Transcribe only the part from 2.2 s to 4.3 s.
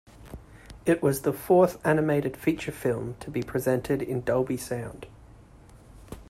feature film to be presented in